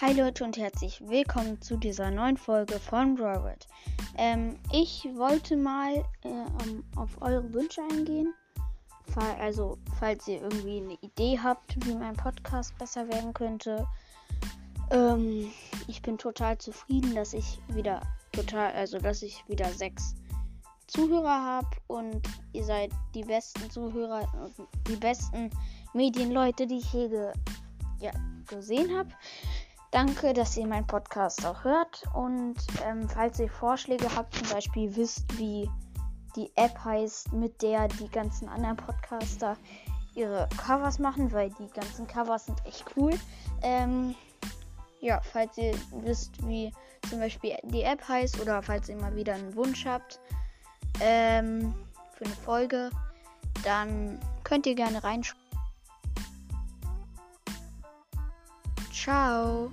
[0.00, 3.68] Hi Leute und herzlich willkommen zu dieser neuen Folge von Robert.
[4.16, 8.32] Ähm, ich wollte mal äh, auf eure Wünsche eingehen.
[9.12, 13.86] Fall, also, falls ihr irgendwie eine Idee habt, wie mein Podcast besser werden könnte.
[14.90, 15.52] Ähm,
[15.86, 18.00] ich bin total zufrieden, dass ich wieder
[18.32, 20.14] total, also dass ich wieder sechs
[20.86, 24.26] Zuhörer habe und ihr seid die besten Zuhörer,
[24.88, 25.50] die besten
[25.92, 27.32] Medienleute, die ich je ge
[28.00, 28.12] ja,
[28.48, 29.10] gesehen habe.
[29.90, 32.04] Danke, dass ihr meinen Podcast auch hört.
[32.14, 35.68] Und ähm, falls ihr Vorschläge habt, zum Beispiel wisst, wie
[36.36, 39.56] die App heißt, mit der die ganzen anderen Podcaster
[40.14, 43.12] ihre Covers machen, weil die ganzen Covers sind echt cool.
[43.62, 44.14] Ähm,
[45.00, 46.72] ja, falls ihr wisst, wie
[47.08, 50.20] zum Beispiel die App heißt oder falls ihr mal wieder einen Wunsch habt
[51.00, 51.74] ähm,
[52.14, 52.90] für eine Folge,
[53.64, 55.40] dann könnt ihr gerne reinschreiben.
[58.92, 59.70] Ciao.